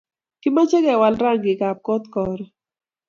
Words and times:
Kimache 0.41 0.77
kewal 0.85 1.15
rangik 1.21 1.59
abb 1.69 1.79
kot 1.85 2.03
karun 2.13 2.43